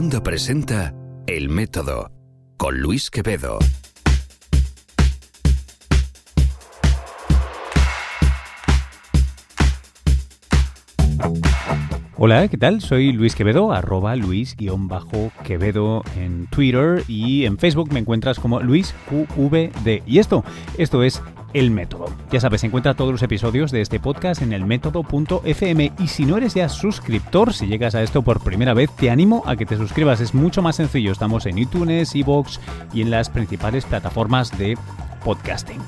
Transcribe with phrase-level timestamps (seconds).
[0.00, 0.94] Cuando presenta
[1.26, 2.10] El Método
[2.56, 3.58] con Luis Quevedo.
[12.16, 12.80] Hola, ¿qué tal?
[12.80, 20.02] Soy Luis Quevedo, arroba Luis-Quevedo en Twitter y en Facebook me encuentras como LuisQVD.
[20.06, 20.44] Y esto,
[20.78, 21.22] esto es
[21.52, 22.06] El Método.
[22.30, 26.54] Ya sabes, encuentra todos los episodios de este podcast en elmétodo.fm y si no eres
[26.54, 30.20] ya suscriptor, si llegas a esto por primera vez, te animo a que te suscribas.
[30.20, 31.12] Es mucho más sencillo.
[31.12, 32.58] Estamos en iTunes, iVoox
[32.92, 34.76] y en las principales plataformas de
[35.24, 35.80] podcasting.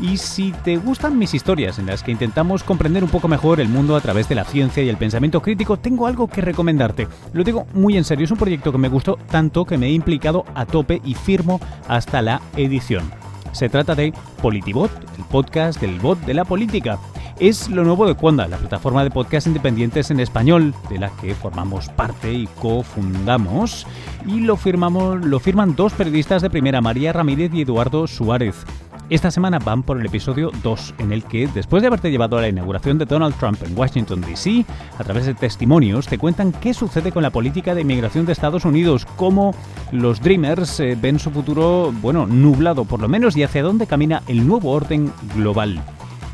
[0.00, 3.68] Y si te gustan mis historias en las que intentamos comprender un poco mejor el
[3.68, 7.06] mundo a través de la ciencia y el pensamiento crítico, tengo algo que recomendarte.
[7.32, 9.92] Lo digo muy en serio, es un proyecto que me gustó tanto que me he
[9.92, 13.10] implicado a tope y firmo hasta la edición.
[13.52, 16.98] Se trata de Politibot, el podcast del bot de la política.
[17.38, 21.34] Es lo nuevo de Cuanda, la plataforma de podcast independientes en español, de la que
[21.34, 23.86] formamos parte y cofundamos.
[24.26, 28.66] Y lo, firmamos, lo firman dos periodistas de primera, María Ramírez y Eduardo Suárez.
[29.10, 32.42] Esta semana van por el episodio 2, en el que, después de haberte llevado a
[32.42, 34.64] la inauguración de Donald Trump en Washington, D.C.,
[34.96, 38.64] a través de testimonios, te cuentan qué sucede con la política de inmigración de Estados
[38.64, 39.52] Unidos, cómo
[39.90, 44.22] los Dreamers eh, ven su futuro, bueno, nublado por lo menos, y hacia dónde camina
[44.28, 45.82] el nuevo orden global.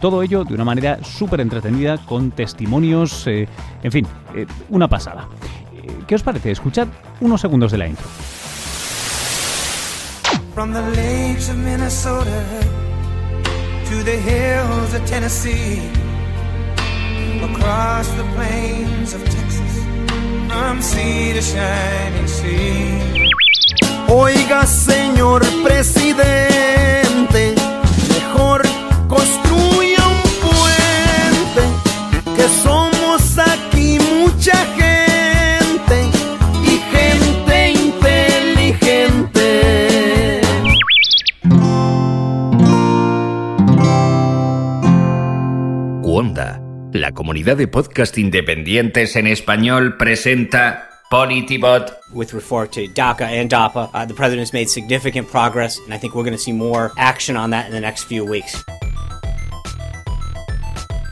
[0.02, 3.48] Todo ello de una manera súper entretenida, con testimonios, eh,
[3.82, 5.26] en fin, eh, una pasada.
[6.06, 6.50] ¿Qué os parece?
[6.50, 6.88] Escuchad
[7.22, 8.06] unos segundos de la intro.
[10.56, 12.40] From the lakes of Minnesota
[13.88, 15.82] to the hills of Tennessee,
[17.44, 19.72] across the plains of Texas,
[20.48, 23.28] from sea to shining sea.
[24.08, 26.55] Oiga, señor presidente,
[47.46, 51.96] comunidad de podcast independientes en español, presenta Politibot.
[52.12, 55.98] With regard to DACA and DAPA, uh, the president has made significant progress, and I
[55.98, 58.64] think we're going to see more action on that in the next few weeks.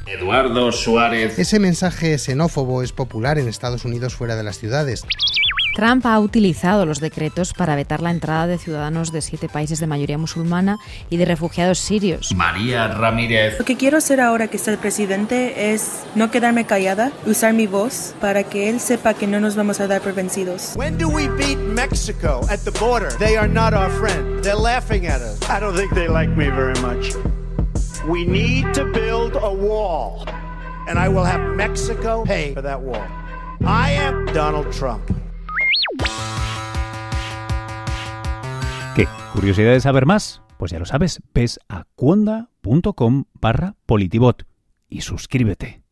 [0.08, 1.38] Eduardo Suárez.
[1.38, 5.04] Ese mensaje xenófobo es popular en Estados Unidos fuera de las ciudades.
[5.74, 9.88] Trump ha utilizado los decretos para vetar la entrada de ciudadanos de siete países de
[9.88, 10.78] mayoría musulmana
[11.10, 12.32] y de refugiados sirios.
[12.34, 13.58] María Ramírez.
[13.58, 17.66] Lo que quiero hacer ahora que está el presidente es no quedarme callada, usar mi
[17.66, 20.74] voz para que él sepa que no nos vamos a dar por vencidos.
[20.76, 23.10] When do we beat Mexico at the border?
[23.18, 24.42] They are not our friend.
[24.44, 25.40] They're laughing at us.
[25.50, 27.14] I don't think they like me very much.
[28.08, 30.24] We need to build a wall,
[30.86, 33.02] and I will have Mexico pay for that wall.
[33.66, 35.10] I am Donald Trump.
[39.34, 40.42] ¿Curiosidad de saber más?
[40.58, 44.46] Pues ya lo sabes, ves a cuonda.com barra politibot
[44.88, 45.83] y suscríbete.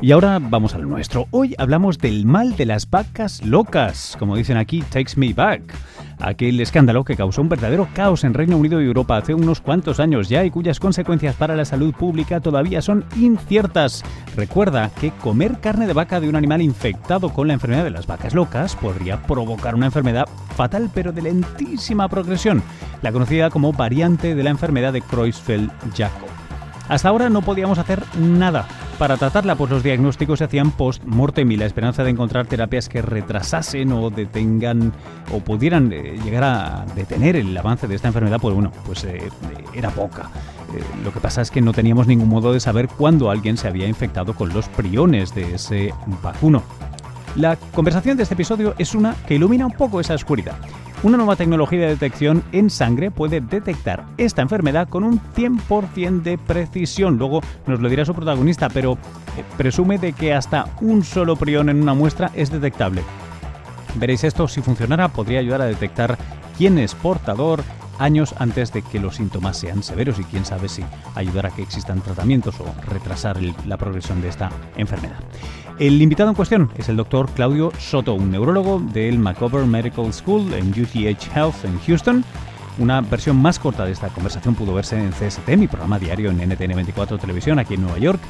[0.00, 1.26] Y ahora vamos al nuestro.
[1.32, 5.74] Hoy hablamos del mal de las vacas locas, como dicen aquí, takes me back.
[6.20, 9.98] Aquel escándalo que causó un verdadero caos en Reino Unido y Europa hace unos cuantos
[9.98, 14.04] años ya y cuyas consecuencias para la salud pública todavía son inciertas.
[14.36, 18.06] Recuerda que comer carne de vaca de un animal infectado con la enfermedad de las
[18.06, 22.62] vacas locas podría provocar una enfermedad fatal pero de lentísima progresión,
[23.02, 26.28] la conocida como variante de la enfermedad de Creutzfeldt-Jakob.
[26.88, 28.66] Hasta ahora no podíamos hacer nada
[28.98, 33.00] para tratarla, pues los diagnósticos se hacían post-mortem y la esperanza de encontrar terapias que
[33.00, 34.92] retrasasen o detengan
[35.32, 39.28] o pudieran eh, llegar a detener el avance de esta enfermedad, pues bueno, pues eh,
[39.72, 40.30] era poca.
[40.74, 43.68] Eh, lo que pasa es que no teníamos ningún modo de saber cuándo alguien se
[43.68, 46.62] había infectado con los priones de ese vacuno.
[47.36, 50.56] La conversación de este episodio es una que ilumina un poco esa oscuridad.
[51.04, 56.38] Una nueva tecnología de detección en sangre puede detectar esta enfermedad con un 100% de
[56.38, 57.18] precisión.
[57.18, 61.68] Luego nos lo dirá su protagonista, pero eh, presume de que hasta un solo prión
[61.68, 63.02] en una muestra es detectable.
[63.94, 66.18] Veréis esto, si funcionara, podría ayudar a detectar
[66.56, 67.62] quién es portador
[68.00, 70.84] años antes de que los síntomas sean severos y quién sabe si
[71.14, 75.18] ayudar a que existan tratamientos o retrasar la progresión de esta enfermedad.
[75.78, 80.52] El invitado en cuestión es el doctor Claudio Soto, un neurólogo del McGovern Medical School
[80.52, 82.24] en UTH Health en Houston.
[82.78, 86.40] Una versión más corta de esta conversación pudo verse en CST, mi programa diario en
[86.40, 88.20] NTN24 Televisión aquí en Nueva York.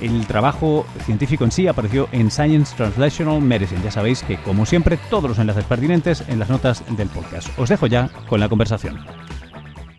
[0.00, 3.82] El trabajo científico en sí apareció en Science Translational Medicine.
[3.84, 7.48] Ya sabéis que, como siempre, todos los enlaces pertinentes en las notas del podcast.
[7.58, 9.04] Os dejo ya con la conversación.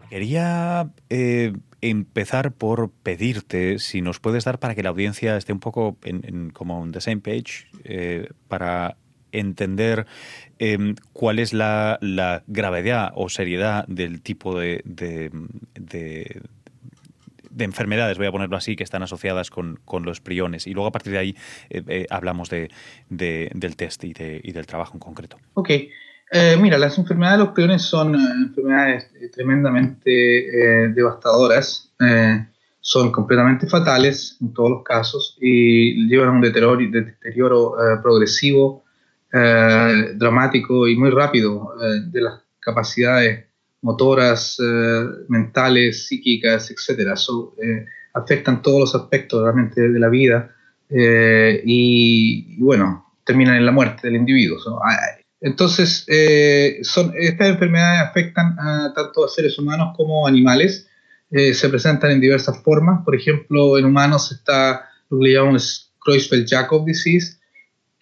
[0.10, 1.54] Quería eh,
[1.90, 6.50] empezar por pedirte si nos puedes dar para que la audiencia esté un poco en,
[6.52, 8.98] como on same page, eh, para
[9.32, 10.06] entender
[10.60, 12.00] em, cuál es la,
[12.48, 16.42] gravedad o seriedad del tipo de, de,
[17.58, 20.68] enfermedades, voy a ponerlo así, que están asociadas con, los priones.
[20.68, 21.36] Y luego a partir de ahí
[21.70, 22.70] eh, eh, hablamos de,
[23.10, 25.38] del test y, y, del trabajo en concreto.
[25.54, 25.70] Ok.
[26.32, 30.12] Eh, mira, las enfermedades de los priones son enfermedades tremendamente
[30.94, 31.92] devastadoras
[32.82, 38.86] son completamente fatales en todos los casos y llevan a un deterioro, deterioro progresivo
[39.38, 43.46] eh, dramático y muy rápido eh, de las capacidades
[43.82, 47.12] motoras, eh, mentales, psíquicas, etc.
[48.14, 50.56] afectan todos los aspectos realmente de la vida
[50.90, 54.58] y, bueno, terminan en la muerte del individuo.
[55.46, 56.06] Entonces,
[56.82, 60.88] son, estas enfermedades afectan a, tanto a seres humanos como animales.
[61.30, 63.06] se presentan en diversas formas.
[63.06, 67.38] Por ejemplo, en humanos está lo que le llamamos Creutzfeldt-Jakob disease,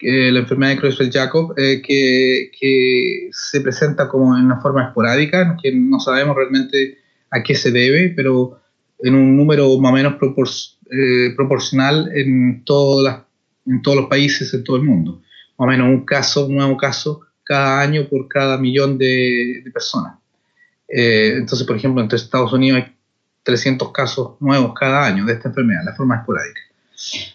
[0.00, 5.98] la enfermedad de Creutzfeldt-Jakob, eh, que, se presenta como en una forma esporádica, que no
[5.98, 6.98] sabemos realmente
[7.30, 8.60] a qué se debe, pero
[9.00, 13.22] en un número más o menos eh, proporcional en, todas
[13.66, 15.22] en todos los países, en todo el mundo.
[15.58, 20.18] Más o menos un caso, un nuevo caso cada año por cada millón de, personas.
[20.88, 22.94] Eh, entonces, por ejemplo, en Estados Unidos hay
[23.42, 26.60] 300 casos nuevos cada año de esta enfermedad, la forma esporádica.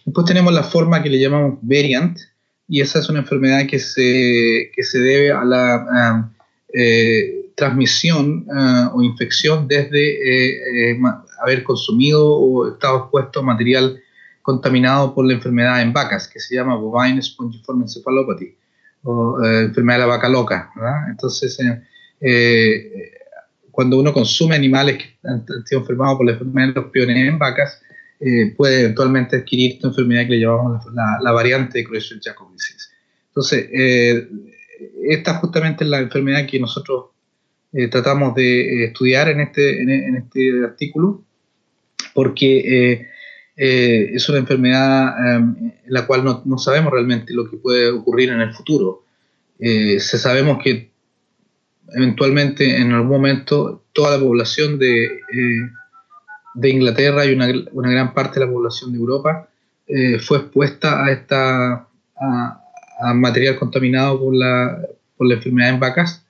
[0.04, 2.18] Después tenemos la forma que le llamamos variant,
[2.68, 6.30] y esa es una enfermedad que se, que se debe a la
[6.72, 11.00] eh, transmisión ah, o infección desde eh, eh,
[11.42, 14.00] haber consumido o estado expuesto a material
[14.40, 18.54] contaminado por la enfermedad en vacas, que se llama bovine spongiform encephalopathy,
[19.02, 20.70] o enfermedad de la vaca loca.
[21.08, 21.58] Entonces,
[23.70, 27.38] cuando uno consume animales que han, sido enfermados por la enfermedad de los piones en
[27.38, 27.80] vacas,
[28.20, 32.90] eh, puede eventualmente adquirir esta enfermedad que le llamamos la, variante de Creutzfeldt-Jakob disease.
[33.28, 34.28] Entonces, eh,
[35.08, 37.06] esta justamente es la enfermedad que nosotros
[37.72, 41.24] eh, tratamos de estudiar en este, en, este artículo,
[42.12, 43.08] porque
[43.62, 48.40] es una enfermedad en la cual no, no, sabemos realmente lo que puede ocurrir en
[48.40, 49.04] el futuro.
[49.58, 50.90] se sabemos que
[51.94, 55.10] eventualmente en algún momento toda la población de
[56.54, 59.48] de Inglaterra y una, una, gran parte de la población de Europa
[59.86, 61.86] eh, fue expuesta a esta
[62.16, 64.78] a, material contaminado por la,
[65.16, 66.24] por la enfermedad en vacas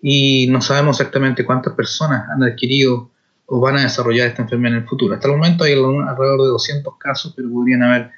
[0.00, 3.10] y no sabemos exactamente cuántas personas han adquirido
[3.46, 5.14] o van a desarrollar esta enfermedad en el futuro.
[5.14, 8.10] Hasta el momento hay alrededor de 200 casos, pero podrían haber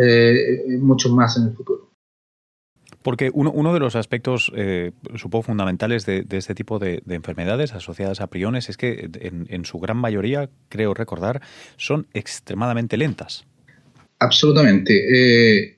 [0.00, 1.90] eh, muchos más en el futuro.
[3.02, 8.22] Porque uno, uno de los aspectos, eh, supongo, fundamentales de, este tipo de, enfermedades asociadas
[8.22, 11.42] a priones es que en, su gran mayoría, creo recordar,
[11.76, 13.44] son extremadamente lentas.
[14.20, 14.94] Absolutamente.
[15.12, 15.76] Eh,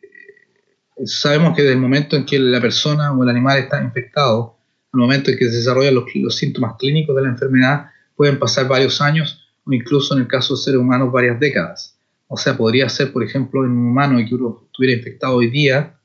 [1.05, 4.57] sabemos que desde el momento en que la persona o el animal está infectado,
[4.93, 7.87] al momento en que se desarrollan los, los síntomas clínicos de la enfermedad,
[8.17, 11.99] pueden pasar varios años o incluso en el caso de seres humanos varias décadas.
[12.29, 15.97] O sea, podría ser, por ejemplo, en un humano que uno estuviera infectado hoy día,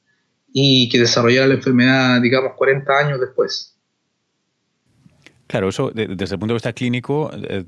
[0.53, 3.77] y que desarrollara la enfermedad, digamos, 40 años después.
[5.47, 7.65] Claro, eso desde el punto de vista clínico eh,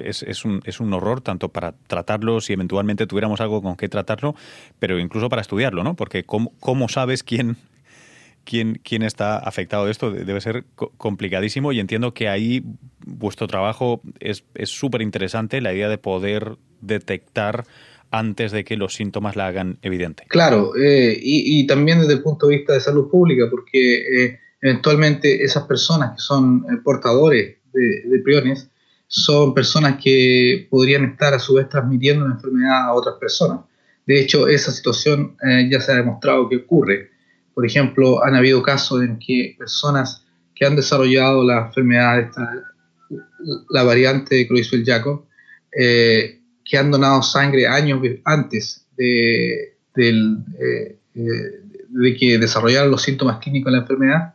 [0.00, 4.34] es, un, es, un, horror, tanto para tratarlo, si eventualmente tuviéramos algo con qué tratarlo,
[4.78, 5.94] pero incluso para estudiarlo, ¿no?
[5.94, 7.56] Porque ¿cómo, cómo sabes quién,
[8.44, 10.10] quién, quién está afectado de esto?
[10.10, 10.64] Debe ser
[10.96, 12.62] complicadísimo y entiendo que ahí
[13.04, 17.64] vuestro trabajo es súper interesante, la idea de poder detectar
[18.12, 20.24] antes de que los síntomas la hagan evidente.
[20.28, 25.42] Claro, eh, y, también desde el punto de vista de salud pública, porque eh, eventualmente
[25.42, 28.68] esas personas que son eh, portadores de, priones
[29.06, 33.60] son personas que podrían estar a su vez transmitiendo la enfermedad a otras personas.
[34.06, 35.36] De hecho, esa situación
[35.70, 37.11] ya se ha demostrado que ocurre.
[37.54, 42.62] Por ejemplo, han habido casos en que personas que han desarrollado la enfermedad, esta,
[43.70, 45.24] la variante de Creutzfeldt-Jakob,
[45.78, 53.72] eh, que han donado sangre años antes de, eh, de que desarrollaran los síntomas clínicos
[53.72, 54.34] de la enfermedad,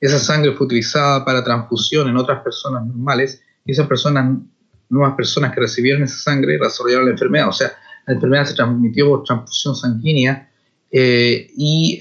[0.00, 4.38] esa sangre fue utilizada para transfusión en otras personas normales y esas personas,
[4.88, 7.48] nuevas personas que recibieron esa sangre desarrollaron la enfermedad.
[7.48, 7.72] O sea,
[8.06, 10.48] la enfermedad se transmitió por transfusión sanguínea
[10.90, 11.98] eh, y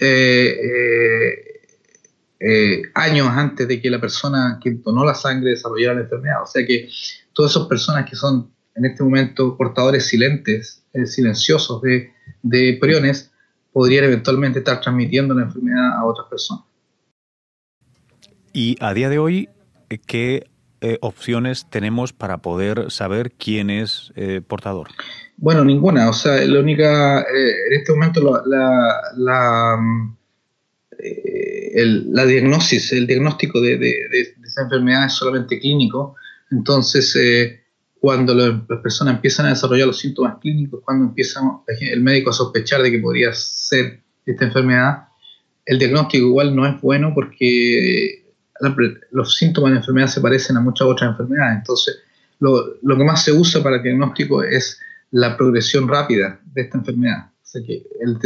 [2.40, 6.44] eh, años antes de que la persona que donó la sangre desarrollara la enfermedad.
[6.44, 6.88] O sea que
[7.34, 12.12] todas esas personas que son en este momento portadores silentes, eh, silenciosos de,
[12.44, 13.32] de priones,
[13.72, 16.64] podrían eventualmente estar transmitiendo la enfermedad a otras personas.
[18.54, 19.50] Y a día de hoy,
[20.06, 20.50] ¿qué
[20.82, 24.90] eh, opciones tenemos para poder saber quién es eh, portador?
[25.38, 26.10] Bueno, ninguna.
[26.10, 30.18] O sea, la única, en este momento la, la, mm,
[31.00, 36.16] el, la diagnosis, el diagnóstico de, de, de, esta enfermedad es solamente clínico.
[36.52, 37.16] Entonces,
[38.00, 41.42] cuando las personas empiezan a desarrollar los síntomas clínicos, cuando empieza
[41.80, 45.08] el médico a sospechar de que podría ser esta enfermedad,
[45.66, 48.26] el diagnóstico igual no es bueno porque
[49.12, 51.58] los síntomas de la enfermedad se parecen a muchas otras enfermedades.
[51.58, 52.00] Entonces,
[52.40, 54.80] lo, que más se usa para el diagnóstico es
[55.12, 57.32] la progresión rápida de esta enfermedad.
[57.42, 58.18] O sea que el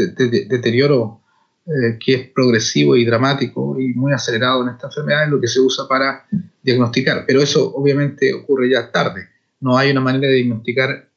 [0.48, 1.22] deterioro
[1.66, 5.48] eh, que es progresivo y dramático y muy acelerado en esta enfermedad es lo que
[5.48, 6.26] se usa para
[6.64, 7.24] diagnosticar.
[7.28, 11.08] Pero eso obviamente ocurre ya tarde no hay una manera de diagnosticar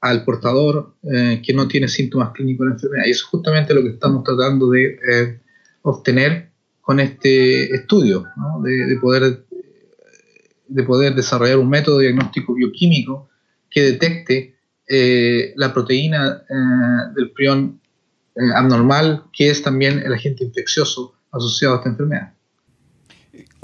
[0.00, 3.04] al portador eh, que no tiene síntomas clínicos de la enfermedad.
[3.06, 5.40] Y eso es justamente lo que estamos tratando de eh,
[5.82, 6.50] obtener
[6.82, 8.26] con este estudio,
[8.62, 9.46] de, poder,
[10.68, 13.30] de poder desarrollar un método diagnóstico bioquímico
[13.70, 14.53] que detecte
[14.88, 16.44] eh, la proteína
[17.14, 17.80] del prión
[18.54, 22.34] abnormal, que es también el agente infeccioso asociado a esta enfermedad.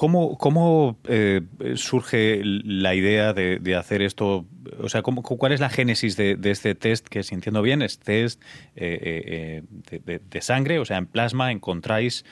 [0.00, 1.43] ¿Cómo, cómo eh,
[1.75, 4.47] surge la idea de, hacer esto?
[4.83, 7.99] O sea, ¿cómo, ¿cuál es la génesis de, este test que, si entiendo bien, es
[7.99, 8.41] test
[8.77, 10.79] eh, eh, de, sangre?
[10.79, 12.25] O sea, en plasma encontráis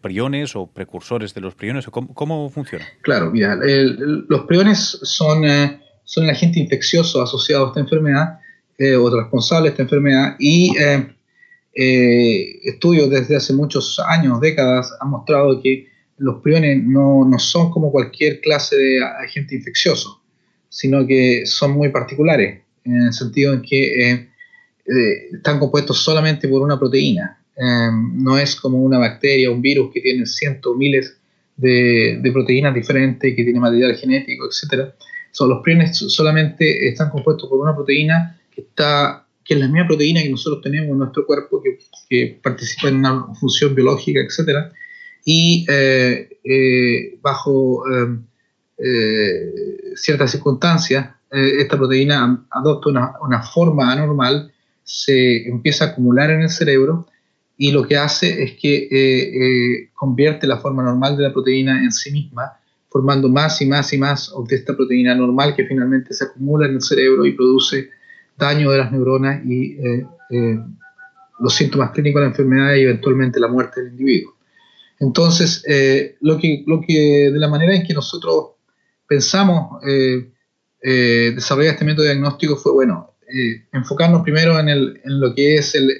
[0.00, 1.86] priones o precursores de los priones.
[1.86, 2.84] ¿Cómo, cómo funciona?
[3.02, 5.44] Claro, mira, los priones son,
[6.04, 8.38] son el agente infeccioso asociado a esta enfermedad
[8.98, 10.72] o responsable de esta enfermedad y
[12.64, 15.86] estudios desde hace muchos años, décadas, han mostrado que
[16.22, 20.22] los priones no, no, son como cualquier clase de agente infeccioso,
[20.68, 24.28] sino que son muy particulares, en el sentido en que eh,
[24.86, 27.42] eh, están compuestos solamente por una proteína.
[27.56, 31.18] Eh, no es como una bacteria un virus que tiene cientos miles
[31.56, 34.94] de, de, proteínas diferentes, que tiene material genético, etc.
[35.32, 39.88] Son, los priones solamente están compuestos por una proteína que, está, que es la misma
[39.88, 44.72] proteína que nosotros tenemos en nuestro cuerpo, que, que participa en una función biológica, etcétera
[45.24, 47.84] y eh, eh, bajo
[48.78, 54.52] eh, ciertas circunstancias esta proteína adopta una, una, forma anormal,
[54.84, 57.08] se empieza a acumular en el cerebro
[57.56, 62.12] y lo que hace es que convierte la forma normal de la proteína en sí
[62.12, 62.52] misma,
[62.92, 66.74] formando más y más y más de esta proteína normal que finalmente se acumula en
[66.74, 67.90] el cerebro y produce
[68.36, 69.76] daño de las neuronas y
[71.42, 74.34] los síntomas clínicos de la enfermedad y eventualmente la muerte del individuo.
[75.02, 78.52] Entonces, eh, lo, que, lo que de la manera en que nosotros
[79.08, 80.30] pensamos eh,
[80.80, 83.10] eh, desarrollar este método diagnóstico fue, bueno,
[83.72, 85.90] enfocarnos primero en, el, en, lo que es el,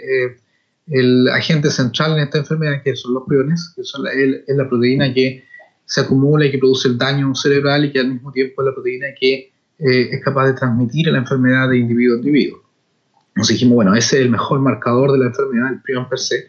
[0.87, 4.69] el, agente central en esta enfermedad, que son los priones, que son la, es la
[4.69, 5.43] proteína que
[5.85, 8.75] se acumula y que produce el daño cerebral y que al mismo tiempo es la
[8.75, 12.63] proteína que es capaz de transmitir la enfermedad de individuo a individuo.
[13.35, 16.49] Nos dijimos, bueno, ese es el mejor marcador de la enfermedad, el prion per se.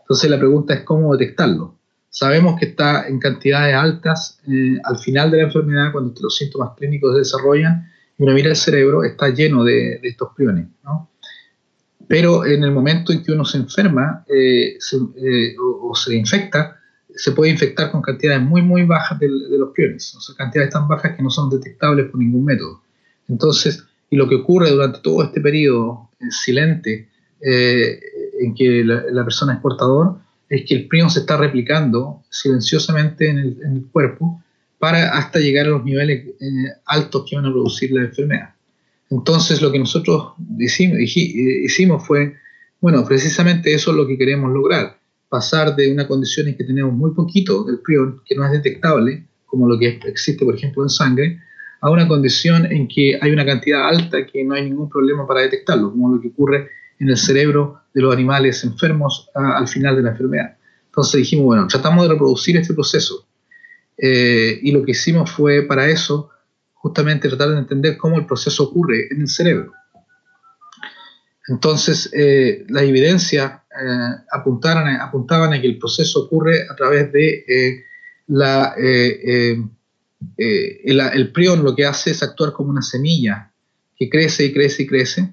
[0.00, 1.78] Entonces la pregunta es cómo detectarlo.
[2.10, 6.70] Sabemos que está en cantidades altas eh, al final de la enfermedad, cuando los síntomas
[6.76, 10.66] clínicos se desarrollan, y uno mira el cerebro, está lleno de, estos priones.
[10.84, 11.10] ¿no?
[12.06, 14.78] Pero en el momento en que uno se enferma eh,
[15.22, 16.77] eh, o, se infecta,
[17.18, 20.86] se puede infectar con cantidades muy, muy bajas de, los priones, o sea, cantidades tan
[20.86, 22.80] bajas que no son detectables por ningún método.
[23.28, 27.08] Entonces, y lo que ocurre durante todo este periodo silente
[27.40, 33.38] en que la, persona es portador, es que el prion se está replicando silenciosamente en
[33.38, 34.42] el, cuerpo
[34.78, 38.54] para hasta llegar a los niveles eh, altos que van a producir la enfermedad.
[39.10, 41.04] Entonces lo que nosotros hicimos, eh,
[41.64, 42.36] hicimos fue,
[42.80, 44.97] bueno, precisamente eso es lo que queremos lograr,
[45.28, 49.26] pasar de una condición en que tenemos muy poquito del prion, que no es detectable,
[49.46, 51.40] como lo que existe por ejemplo en sangre,
[51.80, 55.42] a una condición en que hay una cantidad alta que no hay ningún problema para
[55.42, 60.02] detectarlo, como lo que ocurre en el cerebro de los animales enfermos al final de
[60.02, 60.56] la enfermedad.
[60.86, 63.26] Entonces dijimos, bueno, tratamos de reproducir este proceso.
[63.96, 66.30] Eh, y lo que hicimos fue para eso
[66.72, 69.72] justamente tratar de entender cómo el proceso ocurre en el cerebro.
[71.48, 77.84] Entonces, eh, las evidencias eh, apuntaban a que el proceso ocurre a través de
[78.28, 79.70] la, el,
[80.36, 83.50] el prion lo que hace es actuar como una semilla
[83.96, 85.32] que crece y crece y crece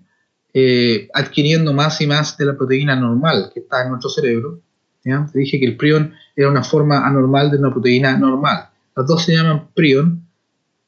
[0.57, 4.61] eh, adquiriendo más y más de la proteína normal que está en nuestro cerebro.
[5.03, 5.27] ¿ya?
[5.29, 8.69] Te dije que el prion era una forma anormal de una proteína normal.
[8.95, 10.25] Las dos se llaman prion,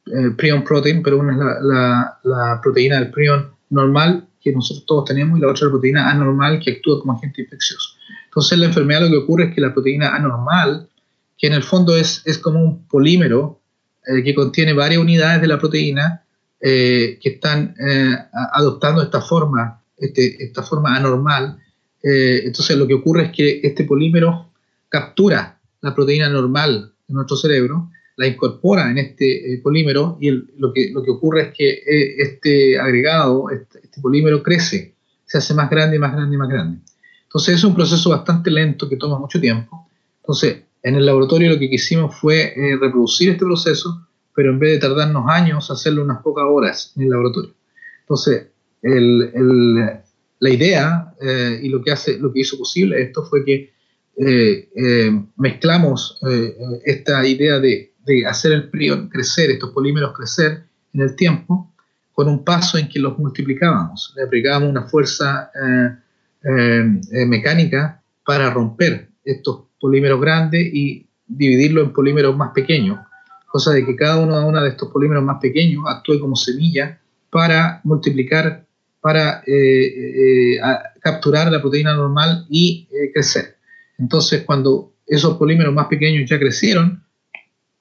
[0.06, 5.06] eh, prion protein, pero una es la, la, proteína del prion normal que nosotros todos
[5.06, 7.92] tenemos y la otra la proteína anormal que actúa como agente infeccioso.
[8.26, 10.90] Entonces la enfermedad lo que ocurre es que la proteína anormal,
[11.38, 13.62] que en el fondo es, es como un polímero
[14.06, 16.24] eh, que contiene varias unidades de la proteína
[16.60, 18.16] eh, que están eh,
[18.54, 21.58] adoptando esta forma, este, esta forma anormal.
[22.02, 24.52] entonces lo que ocurre es que este polímero
[24.88, 30.92] captura la proteína normal de nuestro cerebro, la incorpora en este polímero y lo, que,
[30.92, 31.84] lo que ocurre es que
[32.18, 34.96] este agregado, este, este polímero crece,
[35.26, 36.80] se hace más grande, más grande, más grande.
[37.24, 39.88] Entonces es un proceso bastante lento que toma mucho tiempo.
[40.22, 44.72] Entonces, en el laboratorio lo que quisimos fue eh, reproducir este proceso, pero en vez
[44.72, 47.54] de tardarnos años, hacerlo unas pocas horas en el laboratorio.
[48.02, 48.48] Entonces,
[48.82, 53.74] la idea eh, y lo que, hace, lo que hizo posible esto fue que
[54.18, 56.20] eh, mezclamos
[56.86, 61.74] esta idea de, de, hacer el prion crecer, estos polímeros crecer en el tiempo,
[62.14, 65.52] con un paso en que los multiplicábamos, le aplicábamos una fuerza
[67.28, 73.00] mecánica para romper estos polímeros grandes y dividirlo en polímeros más pequeños,
[73.48, 77.00] cosa de que cada uno, de estos polímeros más pequeños actúe como semilla
[77.30, 78.66] para multiplicar,
[79.02, 80.60] para eh, eh,
[81.00, 83.58] capturar la proteína normal y eh, crecer.
[83.98, 87.04] Entonces, cuando esos polímeros más pequeños ya crecieron,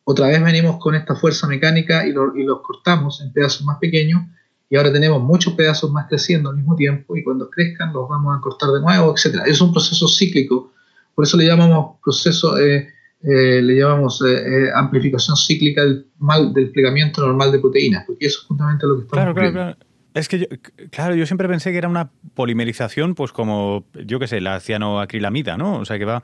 [0.09, 4.23] otra vez venimos con esta fuerza mecánica y, y los cortamos en pedazos más pequeños
[4.69, 8.37] y ahora tenemos muchos pedazos más creciendo al mismo tiempo y cuando crezcan los vamos
[8.37, 9.43] a cortar de nuevo, etc.
[9.47, 10.73] Es un proceso cíclico
[11.17, 16.71] por eso le llamamos proceso, eh, eh, le llamamos eh, amplificación cíclica del, mal, del
[16.71, 19.77] plegamiento normal de proteínas, porque eso es justamente lo que estamos claro, claro, claro.
[20.13, 20.47] Es que yo,
[20.91, 25.57] claro, yo siempre pensé que era una polimerización, pues como, yo qué sé, la cianoacrilamida,
[25.57, 25.79] ¿no?
[25.79, 26.23] O sea que va.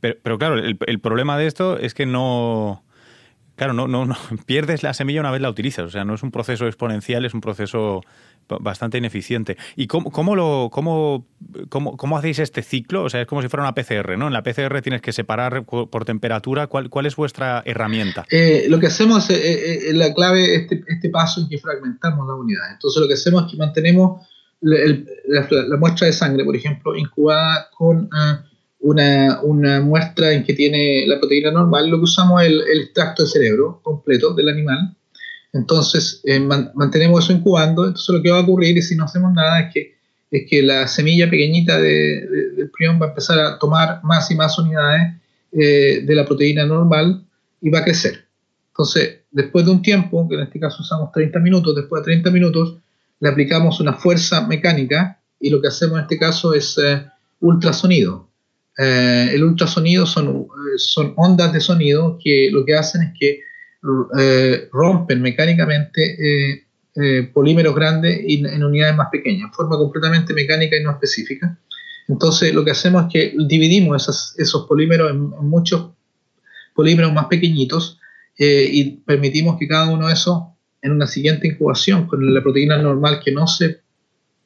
[0.00, 2.83] Pero, pero claro, el, el, problema de esto es que no.
[3.56, 5.84] Claro, no, no, no pierdes la semilla una vez la utilizas.
[5.84, 8.02] O sea, no es un proceso exponencial, es un proceso
[8.60, 9.56] bastante ineficiente.
[9.76, 11.26] ¿Y cómo, cómo lo, cómo,
[11.68, 13.04] cómo, cómo, hacéis este ciclo?
[13.04, 14.26] O sea, es como si fuera una PCR, ¿no?
[14.26, 16.66] En la PCR tienes que separar por temperatura.
[16.66, 18.26] ¿Cuál, cuál es vuestra herramienta?
[18.30, 22.26] Eh, lo que hacemos, es eh, eh, la clave, este, este paso en que fragmentamos
[22.26, 22.72] la unidad.
[22.72, 24.26] Entonces, lo que hacemos es que mantenemos
[24.60, 28.08] la, muestra de sangre, por ejemplo, incubada con
[28.84, 31.90] una, muestra en que tiene la proteína normal.
[31.90, 34.96] Lo que usamos es el, el extracto de cerebro completo del animal
[35.54, 37.86] entonces, eh, mantenemos eso incubando.
[37.86, 39.94] Entonces, lo que va a ocurrir, y si no hacemos nada, es que,
[40.30, 44.34] es que la semilla pequeñita de, del prión va a empezar a tomar más y
[44.34, 45.14] más unidades
[45.52, 47.24] eh, de la proteína normal
[47.60, 48.26] y va a crecer.
[48.72, 52.30] Entonces, después de un tiempo, que en este caso usamos 30 minutos, después de 30
[52.32, 52.78] minutos,
[53.20, 57.06] le aplicamos una fuerza mecánica y lo que hacemos en este caso es eh,
[57.38, 58.28] ultrasonido.
[58.76, 63.40] El ultrasonido son, son ondas de sonido que lo que hacen es que
[64.18, 66.64] eh, rompen mecánicamente eh,
[66.96, 71.58] eh, polímeros grandes en unidades más pequeñas, forma completamente mecánica y no específica.
[72.08, 75.90] Entonces lo que hacemos es que dividimos esos polímeros en, muchos
[76.74, 77.98] polímeros más pequeñitos
[78.38, 80.42] y permitimos que cada uno de esos
[80.82, 83.80] en una siguiente incubación con la proteína normal que no se,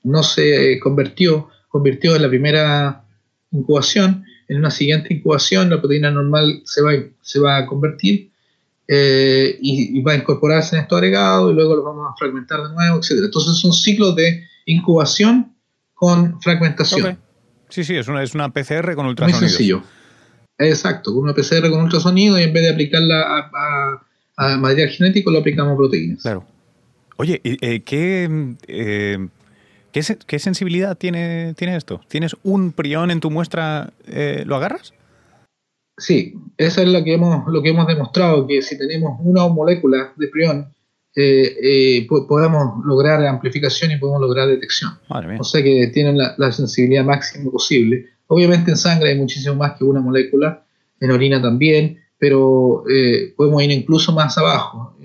[0.03, 3.05] no se convirtió, convirtió en la primera
[3.51, 8.31] incubación, en una siguiente incubación la proteína normal se va, se va a convertir
[8.87, 12.75] eh, y, va a incorporarse en esto agregado y luego lo vamos a fragmentar de
[12.75, 13.25] nuevo, etc.
[13.25, 15.55] Entonces son ciclos de incubación
[15.95, 17.19] con fragmentación.
[17.69, 19.41] Sí, sí, es una, es una PCR con ultrasonido.
[19.41, 19.83] Muy sencillo.
[20.57, 23.51] Exacto, con una PCR con ultrasonido y en vez de aplicarla
[24.37, 26.23] a, material genético lo aplicamos a proteínas.
[26.23, 26.47] Claro.
[27.17, 29.29] Oye, eh, ¿qué, eh,
[30.27, 32.01] ¿qué, sensibilidad tiene, tiene esto?
[32.09, 33.93] ¿Tienes un prión en tu muestra,
[34.45, 34.93] lo agarras?
[35.99, 40.13] Sí, eso es lo que hemos, lo que hemos demostrado, que si tenemos una molécula
[40.17, 40.73] de prión,
[41.17, 44.93] eh, eh, podemos lograr amplificación y podemos lograr detección.
[45.39, 48.07] O sea que tienen la, sensibilidad máxima posible.
[48.29, 50.65] Obviamente en sangre hay muchísimo más que una molécula,
[51.01, 54.97] en orina también, pero eh, podemos ir incluso más abajo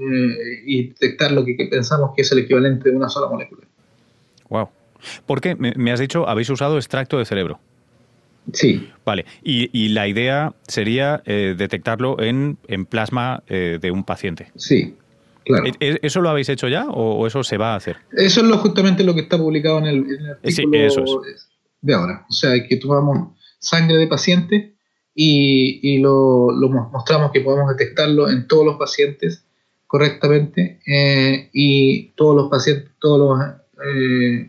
[0.65, 3.65] y detectar lo que, pensamos que es el equivalente de una sola molécula.
[4.49, 4.69] Wow.
[5.25, 5.55] ¿Por qué?
[5.55, 7.59] me has dicho, habéis usado extracto de cerebro.
[8.51, 8.89] Sí.
[9.05, 12.57] Vale, y, la idea sería eh, detectarlo en,
[12.89, 14.51] plasma eh, de un paciente.
[14.55, 14.95] Sí,
[15.45, 15.65] claro.
[15.65, 17.97] ¿E, e, ¿Eso lo habéis hecho ya o, eso se va a hacer?
[18.11, 21.21] Eso es lo, justamente lo que está publicado en el, artículo
[21.81, 22.25] de ahora.
[22.29, 24.75] O sea, que tomamos sangre de paciente
[25.15, 26.49] y, lo,
[26.91, 29.45] mostramos que podemos detectarlo en todos los pacientes
[29.87, 33.62] correctamente eh, y todos los pacientes, todos los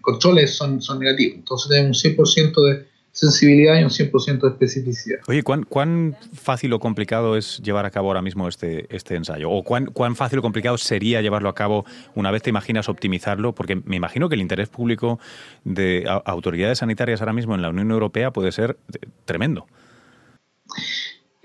[0.00, 1.37] controles son, son negativos.
[1.37, 5.20] Entonces tenemos un 100% de sensibilidad y un 100% de especificidad.
[5.28, 9.50] Oye, ¿cuán, ¿cuán, fácil o complicado es llevar a cabo ahora mismo este, este ensayo?
[9.50, 13.54] ¿O cuán, cuán fácil o complicado sería llevarlo a cabo una vez te imaginas optimizarlo?
[13.54, 15.20] Porque me imagino que el interés público
[15.62, 18.78] de autoridades sanitarias ahora mismo en la Unión Europea puede ser
[19.24, 19.68] tremendo.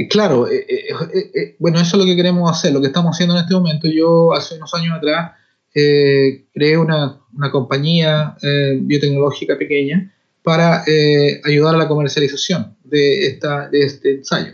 [0.10, 0.48] claro,
[1.60, 3.88] bueno, eso es lo que queremos hacer, lo que estamos haciendo en este momento.
[3.88, 5.34] Yo hace unos años atrás
[5.72, 8.36] creé una, una compañía
[8.82, 10.14] biotecnológica pequeña
[10.44, 10.84] para
[11.44, 14.54] ayudar a la comercialización de, esta, de este ensayo.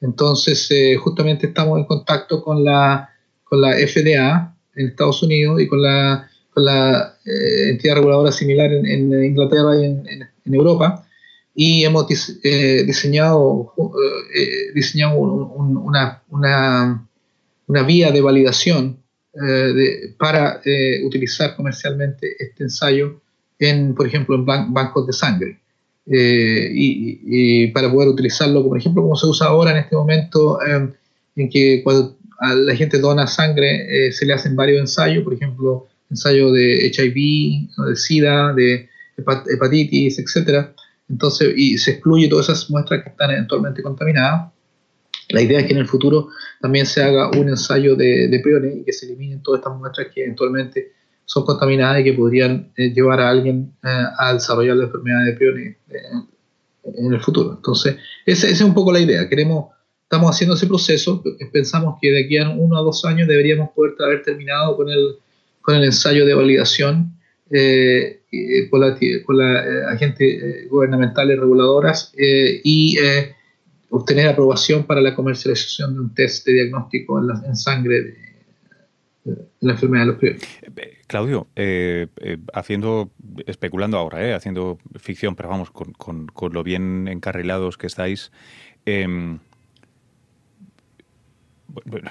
[0.00, 0.68] Entonces,
[1.00, 3.10] justamente estamos en contacto con la,
[3.44, 9.12] con la FDA en Estados Unidos y con la, con la entidad reguladora similar en,
[9.24, 11.04] Inglaterra y en, Europa
[11.60, 12.06] y hemos
[12.44, 13.74] eh, diseñado,
[14.32, 17.08] eh, diseñado una, una,
[17.66, 19.02] una, vía de validación
[19.34, 20.60] eh, para
[21.04, 23.20] utilizar comercialmente este ensayo
[23.58, 25.60] en, por ejemplo, en bancos de sangre.
[26.06, 30.92] Y, para poder utilizarlo, por ejemplo, como se usa ahora en este momento, em,
[31.36, 36.50] en que cuando la gente dona sangre, se le hacen varios ensayos, por ejemplo, ensayo
[36.52, 40.72] de HIV, de SIDA, de hepatitis, etcétera
[41.08, 44.52] entonces, y se excluye todas esas muestras que están eventualmente contaminadas.
[45.28, 46.28] La idea es que en el futuro
[46.60, 50.08] también se haga un ensayo de, de priones y que se eliminen todas estas muestras
[50.14, 50.92] que eventualmente
[51.24, 55.32] son contaminadas y que podrían eh, llevar a alguien eh, a desarrollar la enfermedad de
[55.34, 57.54] priones eh, en el futuro.
[57.56, 59.28] Entonces, esa, es un poco la idea.
[59.28, 59.66] Queremos,
[60.02, 61.22] estamos haciendo ese proceso.
[61.52, 65.16] Pensamos que de aquí a uno o dos años deberíamos poder haber terminado con el,
[65.60, 67.18] con el ensayo de validación
[67.50, 72.98] eh, eh, con la, con la eh, agentes gubernamentales reguladoras y
[73.90, 78.28] obtener aprobación para la comercialización de un test de diagnóstico en, sangre de,
[79.60, 80.42] la enfermedad de los priores.
[81.06, 81.48] Claudio,
[82.52, 83.10] haciendo,
[83.46, 88.30] especulando ahora, haciendo ficción, pero vamos, con, con, lo bien encarrilados que estáis,
[88.84, 89.38] em,
[91.84, 92.10] bueno,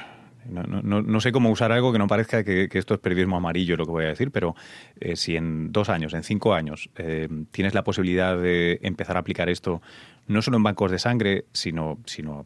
[0.50, 3.92] no, sé cómo usar algo que no parezca que, esto es periodismo amarillo lo que
[3.92, 4.56] voy a decir, pero
[5.00, 9.20] eh, si en dos años, en cinco años, eh, tienes la posibilidad de empezar a
[9.20, 9.82] aplicar esto
[10.28, 12.46] no solo en bancos de sangre, sino, sino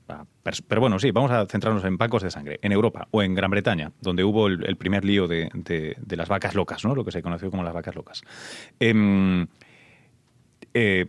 [0.67, 3.51] pero bueno, sí, vamos a centrarnos en bancos de sangre, en Europa o en Gran
[3.51, 5.49] Bretaña, donde hubo el, primer lío de,
[6.09, 6.95] las vacas locas, ¿no?
[6.95, 8.21] Lo que se conoció como las vacas locas.
[8.79, 9.47] Em,
[10.73, 11.07] eh,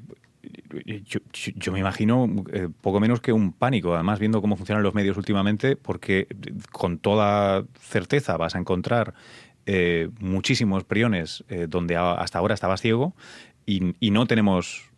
[1.04, 5.16] yo, me imagino eh, poco menos que un pánico, además viendo cómo funcionan los medios
[5.16, 6.26] últimamente, porque
[6.72, 9.14] con toda certeza vas a encontrar
[9.66, 13.14] eh, muchísimos priones donde hasta ahora estabas ciego
[13.64, 14.90] y, no tenemos,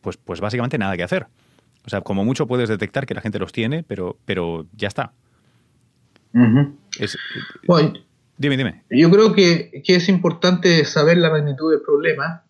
[0.00, 1.26] pues, pues básicamente nada que hacer.
[1.84, 5.12] O sea, como mucho puedes detectar que la gente los tiene, pero, pero ya está.
[8.36, 8.84] dime, dime.
[8.90, 12.44] Yo creo que, que, es importante saber la magnitud del problema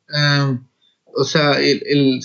[1.14, 2.20] o sea, el, el,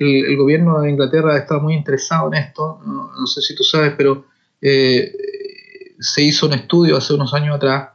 [0.00, 4.26] el, gobierno de Inglaterra estado muy interesado en esto, no, sé si tú sabes, pero
[4.60, 5.12] eh,
[5.98, 7.90] se hizo un estudio hace unos años atrás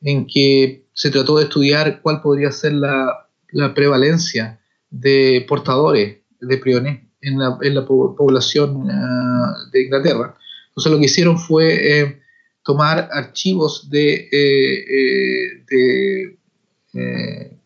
[0.00, 6.58] en que se trató de estudiar cuál podría ser la, la prevalencia de portadores de
[6.58, 10.36] priones en la, en la población ah, de Inglaterra.
[10.68, 12.20] Entonces lo que hicieron fue eh,
[12.62, 16.38] tomar archivos de, eh, de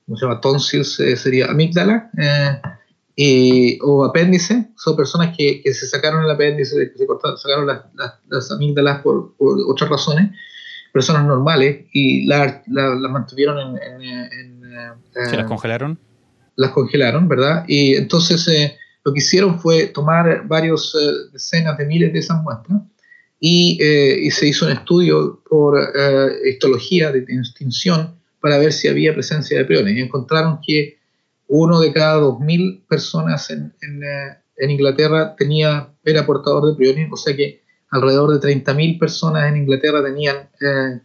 [0.06, 0.40] ¿cómo se llama?
[0.40, 2.10] Tonsils eh, sería amígdala,
[3.16, 7.66] eh, o apéndice, son personas que, que, se sacaron el apéndice, que se cortaron, sacaron
[7.66, 7.82] las,
[8.28, 10.30] las, amígdalas por, por, otras razones,
[10.92, 14.02] personas normales, y las la, mantuvieron en...
[14.02, 14.62] en,
[15.28, 15.98] ¿Se las congelaron?
[16.56, 17.64] Las congelaron, ¿verdad?
[17.66, 20.96] Y entonces eh, lo que hicieron fue tomar varios
[21.32, 22.80] decenas de miles de esas muestras,
[23.44, 25.76] y, y, se hizo un estudio por
[26.44, 30.98] histología de distinción para ver si había presencia de priones y encontraron que
[31.54, 37.16] uno de cada 2.000 personas en, eh, en, Inglaterra tenía, era portador de priones, o
[37.16, 41.00] sea que alrededor de 30.000 personas en Inglaterra tenían eh,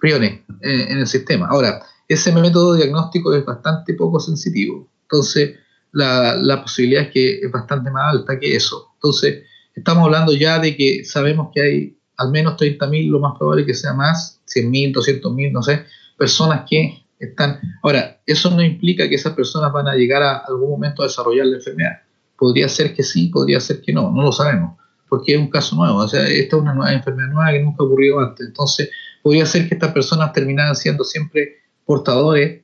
[0.00, 1.46] priones eh, en el sistema.
[1.46, 5.56] Ahora, ese método diagnóstico es bastante poco sensitivo, entonces
[5.92, 8.92] la, posibilidad es que es bastante más alta que eso.
[8.94, 9.44] Entonces,
[9.74, 13.74] estamos hablando ya de que sabemos que hay al menos 30.000, lo más probable que
[13.74, 15.84] sea más, 100.000, 200.000, no sé,
[16.16, 17.60] personas que están...
[17.82, 21.46] Ahora, eso no implica que esas personas van a llegar a algún momento a desarrollar
[21.46, 22.02] la enfermedad.
[22.36, 25.76] Podría ser que sí, podría ser que no, no lo sabemos, porque es un caso
[25.76, 25.98] nuevo.
[25.98, 28.48] O sea, esta es una nueva enfermedad nueva que nunca ha ocurrido antes.
[28.48, 28.90] Entonces,
[29.22, 32.60] podría ser que estas personas terminaran siendo siempre portadores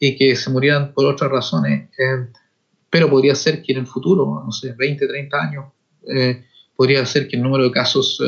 [0.00, 2.26] y que se murieran por otras razones, eh,
[2.90, 5.64] pero podría ser que en el futuro, no sé, 20, 30 años,
[6.08, 8.26] eh, podría ser que el número de casos eh,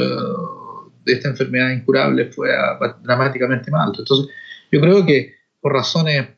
[1.04, 4.02] de esta enfermedad incurable fuera dramáticamente más alto.
[4.02, 4.32] Entonces,
[4.70, 6.28] yo creo que por razones,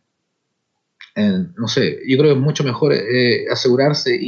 [1.14, 2.94] eh, no sé, yo creo que es mucho mejor
[3.51, 4.18] asegurarse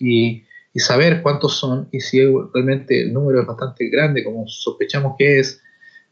[0.00, 0.42] y,
[0.78, 2.20] saber cuántos son y si
[2.54, 5.62] realmente el número es bastante grande, como sospechamos que es,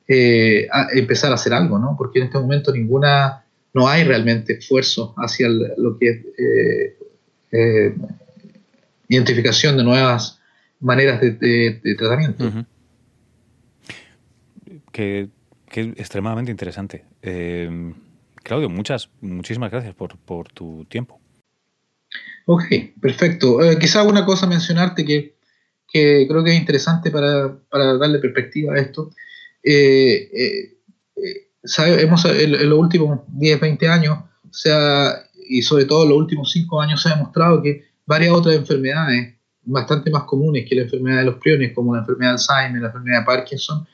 [0.08, 1.94] eh, empezar a hacer algo, ¿no?
[1.96, 6.18] Porque en este momento ninguna, no hay realmente esfuerzo hacia lo que es
[9.08, 10.40] identificación de nuevas
[10.80, 12.66] maneras de, tratamiento.
[14.92, 15.30] que,
[15.96, 17.04] extremadamente interesante.
[17.22, 17.92] Eh,
[18.42, 21.20] Claudio, muchas, muchísimas gracias por, por tu tiempo.
[22.46, 22.64] Ok,
[23.00, 23.62] perfecto.
[23.62, 25.36] Eh, quizá una cosa mencionarte que,
[25.90, 29.10] que, creo que es interesante para, para darle perspectiva a esto.
[29.64, 30.79] Eh, eh,
[31.98, 34.18] hemos, en, los últimos 10, 20 años,
[34.50, 35.14] sea,
[35.48, 39.35] y sobre todo en los últimos 5 años, se ha demostrado que varias otras enfermedades
[39.62, 42.88] bastante más comunes que la enfermedad de los priones, como la enfermedad de Alzheimer, la
[42.88, 43.87] enfermedad de Parkinson,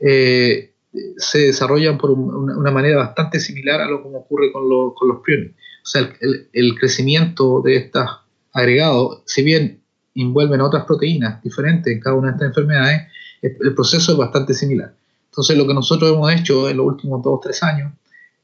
[0.00, 5.52] se desarrollan por una, manera bastante similar a lo que ocurre con los priones.
[5.82, 6.12] O sea,
[6.52, 8.06] el, crecimiento de estos
[8.52, 9.82] agregados, si bien
[10.14, 13.02] envuelven otras proteínas diferentes en cada una de estas enfermedades,
[13.42, 14.94] el, proceso es bastante similar.
[15.30, 17.92] Entonces, lo que nosotros hemos hecho en los últimos dos o tres años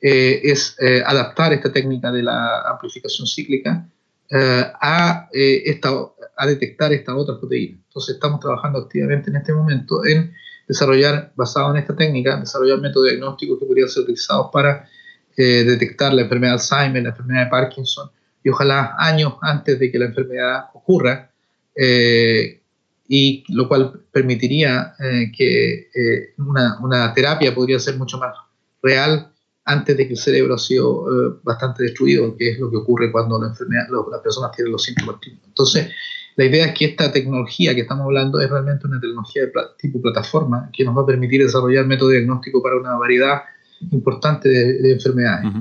[0.00, 3.86] eh, es eh, adaptar esta técnica de la amplificación cíclica
[4.30, 5.90] eh, a, esta,
[6.36, 7.80] a detectar estas otras proteínas.
[7.88, 10.32] Entonces, estamos trabajando activamente en este momento en
[10.68, 14.88] desarrollar, basado en esta técnica, desarrollar métodos diagnósticos que podrían ser utilizados para
[15.36, 18.10] detectar la enfermedad de Alzheimer, la enfermedad de Parkinson,
[18.42, 21.30] y ojalá años antes de que la enfermedad ocurra,
[21.74, 22.62] eh,
[23.08, 25.90] y lo cual permitiría eh, que
[26.38, 28.34] una, una, terapia podría ser mucho más
[28.82, 29.32] real
[29.64, 33.40] antes de que el cerebro ha sido bastante destruido, que es lo que ocurre cuando
[33.40, 35.90] la enfermedad, las personas tienen los síntomas Entonces,
[36.36, 40.00] la idea es que esta tecnología que estamos hablando es realmente una tecnología de tipo
[40.00, 43.42] plataforma que nos va a permitir desarrollar método diagnóstico para una variedad
[43.90, 45.52] importante de, enfermedades.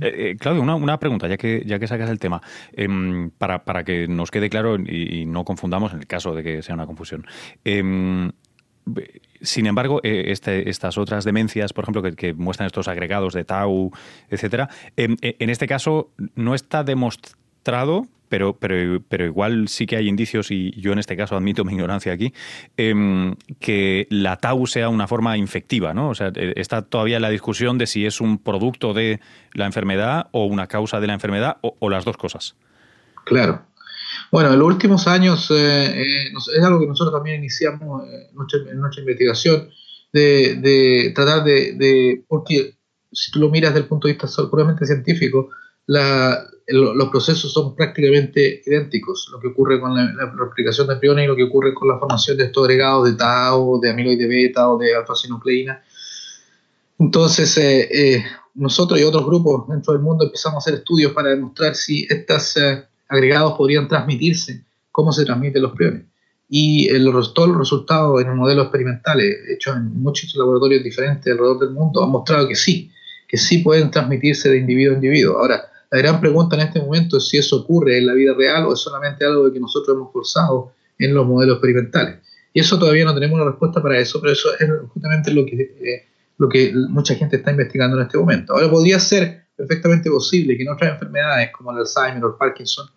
[0.00, 2.40] Eh, eh, Claudio, una, pregunta, ya que, ya que sacas el tema,
[2.72, 6.62] em, para, para, que nos quede claro y, no confundamos en el caso de que
[6.62, 7.26] sea una confusión.
[7.64, 8.30] Em,
[9.40, 13.90] sin embargo, eh, este, estas otras demencias, por ejemplo, que, muestran estos agregados de tau,
[14.28, 17.39] etcétera, em, en este caso no está demostrado
[18.30, 21.72] pero, pero, pero igual sí que hay indicios, y yo en este caso admito mi
[21.72, 22.32] ignorancia aquí,
[22.76, 26.10] em, que la tau sea una forma infectiva, ¿no?
[26.10, 29.20] O sea, eh, está todavía la discusión de si es un producto de
[29.52, 32.54] la enfermedad o una causa de la enfermedad o, las dos cosas.
[33.24, 33.66] Claro.
[34.30, 39.00] Bueno, en los últimos años eh, eh, es algo que nosotros también iniciamos en nuestra,
[39.00, 39.68] investigación,
[40.12, 42.74] de, tratar de, de, porque
[43.10, 45.50] si tú lo miras desde el punto de vista puramente científico,
[45.86, 51.28] la, los procesos son prácticamente idénticos, lo que ocurre con la, replicación de priones y
[51.28, 54.78] lo que ocurre con la formación de estos agregados de tau, de amiloide beta o
[54.78, 55.82] de alfa-sinucleína.
[56.98, 61.30] Entonces, eh, eh, nosotros y otros grupos dentro del mundo empezamos a hacer estudios para
[61.30, 66.04] demostrar si estos eh, agregados podrían transmitirse, cómo se transmiten los priones.
[66.48, 71.70] Y los, todos los resultados en modelos experimentales hechos en muchos laboratorios diferentes alrededor del
[71.70, 72.90] mundo han mostrado que sí,
[73.28, 75.38] que sí pueden transmitirse de individuo a individuo.
[75.38, 78.64] Ahora, la gran pregunta en este momento es si eso ocurre en la vida real
[78.66, 82.18] o es solamente algo de que nosotros hemos forzado en los modelos experimentales.
[82.52, 86.06] Y eso todavía no tenemos una respuesta para eso, pero eso es justamente lo que,
[86.60, 88.52] eh, mucha gente está investigando en este momento.
[88.52, 92.88] Ahora podría ser perfectamente posible que en otras enfermedades como el Alzheimer o el Parkinson,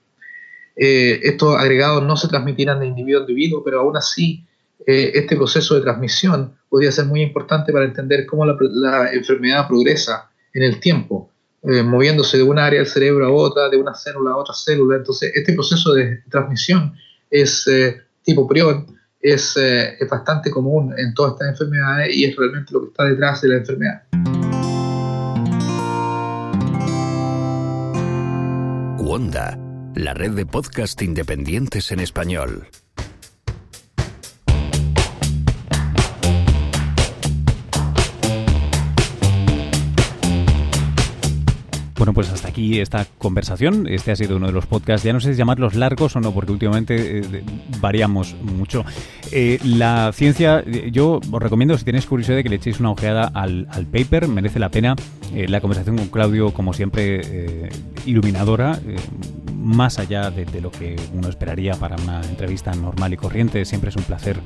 [0.75, 4.45] eh, estos agregados no se transmitieran de individuo a individuo, pero aún así
[4.85, 10.29] eh, este proceso de transmisión podría ser muy importante para entender cómo la enfermedad progresa
[10.53, 11.32] en el tiempo
[11.63, 14.97] eh, moviéndose de una área del cerebro a otra, de una célula a otra célula.
[14.97, 16.93] Entonces, este proceso de transmisión
[17.29, 18.85] es eh, tipo prion,
[19.21, 23.05] es, eh, es bastante común en todas estas enfermedades y es realmente lo que está
[23.05, 24.03] detrás de la enfermedad.
[28.99, 29.57] Wanda,
[29.95, 32.67] la red de podcast independientes en español.
[42.03, 43.87] Bueno, pues hasta aquí esta conversación.
[43.87, 46.33] Este ha sido uno de los podcasts, ya no sé si llamarlos largos o no,
[46.33, 47.43] porque últimamente eh,
[47.79, 48.83] variamos mucho.
[49.31, 53.31] Eh, la ciencia, eh, yo os recomiendo, si tenéis curiosidad, que le echéis una ojeada
[53.33, 54.97] al, paper, merece la pena.
[55.33, 57.69] la conversación con Claudio, como siempre,
[58.05, 58.81] iluminadora,
[59.55, 63.63] más allá de, lo que uno esperaría para una entrevista normal y corriente.
[63.63, 64.41] Siempre es un placer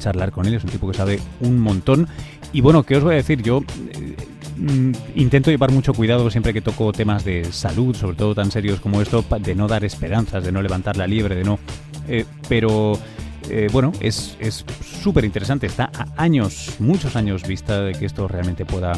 [0.00, 2.08] charlar con él, es un tipo que sabe un montón.
[2.52, 3.42] Y bueno, ¿qué os voy a decir?
[3.42, 3.62] Yo
[5.14, 9.00] intento llevar mucho cuidado siempre que toco temas de salud, sobre todo tan serios como
[9.00, 11.58] esto, de no dar esperanzas, de no levantar la liebre, de no...
[12.08, 12.98] Eh, pero...
[13.50, 14.38] Eh, bueno, es
[15.02, 15.66] súper interesante.
[15.66, 18.94] Está a años, muchos años vista de que esto realmente pueda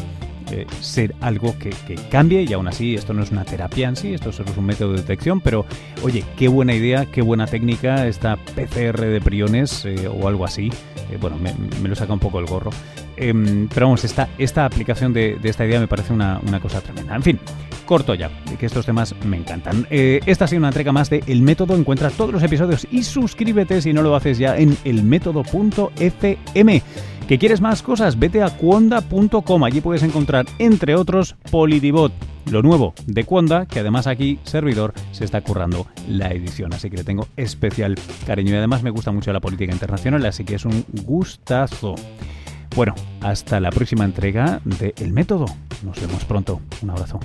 [0.51, 1.69] eh, ser algo que,
[2.09, 4.65] cambie y aún así esto no es una terapia en sí, esto solo es un
[4.65, 5.65] método de detección, pero
[6.03, 10.69] oye, qué buena idea, qué buena técnica esta PCR de priones o algo así.
[11.19, 12.71] bueno, me, me, lo saca un poco el gorro.
[13.17, 17.15] Em, pero vamos, esta, esta aplicación de, esta idea me parece una, una cosa tremenda.
[17.15, 17.39] En fin,
[17.85, 18.29] corto ya,
[18.59, 19.87] que estos temas me encantan.
[19.89, 21.75] Eh, esta ha sido una entrega más de El Método.
[21.75, 26.83] Encuentra todos los episodios y suscríbete si no lo haces ya en elmétodo.fm.
[27.27, 28.17] ¿Que quieres más cosas?
[28.17, 29.63] Vete a cuonda.com.
[29.65, 32.13] Allí puedes encontrar, entre otros, Polidibot,
[32.49, 36.73] lo nuevo de Cuonda, que además aquí, servidor, se está currando la edición.
[36.73, 38.53] Así que le tengo especial cariño.
[38.53, 41.95] Y además me gusta mucho la política internacional, así que es un gustazo.
[42.73, 45.47] Bueno, hasta la próxima entrega de El Método.
[45.83, 46.61] Nos vemos pronto.
[46.81, 47.19] Un abrazo.